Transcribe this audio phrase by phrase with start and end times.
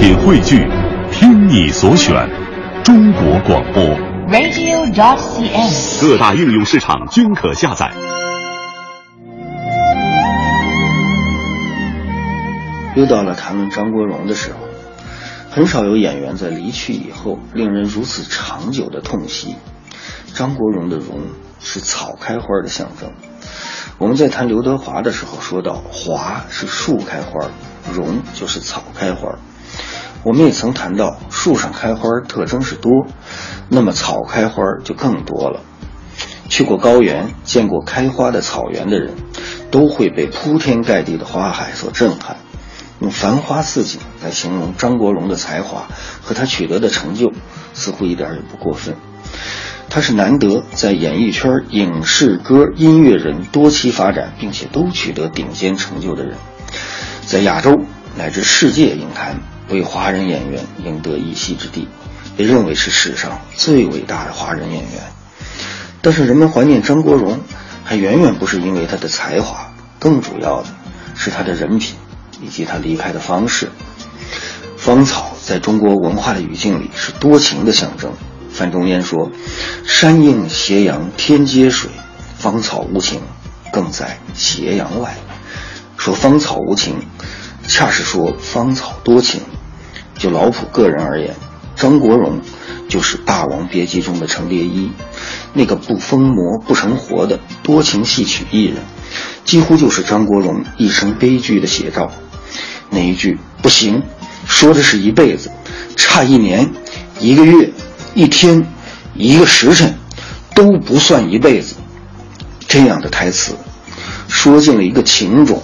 [0.00, 0.66] 品汇聚，
[1.12, 2.26] 听你所选，
[2.82, 3.84] 中国广播。
[4.30, 6.00] radio.dot.cn，。
[6.00, 7.92] 各大应用市场均可下载。
[12.96, 14.60] 又到了谈论张国荣的时候，
[15.50, 19.56] 很少有演员在离去以后令人如此长久的痛惜。
[20.32, 21.20] 张国荣的荣
[21.60, 23.12] 是草开花的象征。
[23.98, 27.50] 我们在谈刘德华的时候说到，华是树开花，
[27.92, 29.34] 荣就是草开花。
[30.22, 33.06] 我们也曾谈到，树上开花特征是多，
[33.68, 35.60] 那么草开花就更多了。
[36.48, 39.14] 去过高原、见过开花的草原的人，
[39.70, 42.36] 都会被铺天盖地的花海所震撼。
[43.00, 45.88] 用繁花似锦来形容张国荣的才华
[46.22, 47.32] 和他取得的成就，
[47.72, 48.96] 似乎一点也不过分。
[49.88, 56.36] 他是难得在演艺圈、影视歌、音乐人多期发展，并且都取得顶尖成就的人，
[57.22, 57.78] 在亚洲
[58.16, 61.88] 乃至世界影坛为华人演员赢得一席之地，
[62.36, 65.02] 被认为是史上最伟大的华人演员。
[66.02, 67.40] 但是人们怀念张国荣，
[67.84, 70.68] 还远远不是因为他的才华，更主要的
[71.14, 71.94] 是他的人品。
[72.42, 73.68] 以及他离开的方式。
[74.78, 78.10] 芳草在中国文化的语境里是多情的象征。
[78.50, 79.30] 范仲淹说
[79.86, 81.90] ：“山映斜阳天接水，
[82.38, 83.20] 芳草无情，
[83.70, 85.14] 更在斜阳外。”
[85.98, 86.94] 说芳草无情，
[87.66, 89.40] 恰是说芳草多情。
[90.18, 91.34] 就老普个人而言，
[91.76, 92.40] 张国荣
[92.88, 94.90] 就是《霸王别姬》中的程蝶衣，
[95.54, 98.76] 那个不疯魔不成活的多情戏曲艺人，
[99.44, 102.12] 几乎就是张国荣一生悲剧的写照。
[102.90, 104.02] 那一句不行，
[104.46, 105.50] 说的是一辈子，
[105.96, 106.70] 差一年、
[107.18, 107.72] 一个月、
[108.14, 108.66] 一天、
[109.14, 109.96] 一个时辰，
[110.54, 111.76] 都不算一辈子。
[112.68, 113.54] 这样的台词，
[114.28, 115.62] 说尽了一个情种，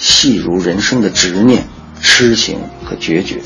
[0.00, 1.62] 戏如人生的执念、
[2.00, 3.38] 痴情和决绝。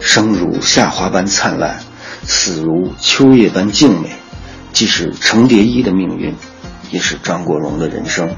[0.00, 1.80] 生如夏花般灿烂，
[2.22, 4.12] 死如秋叶般静美，
[4.72, 6.32] 既是程蝶衣的命运，
[6.92, 8.30] 也是张国荣的人生。